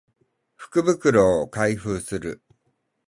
[0.55, 2.41] 福袋を開封する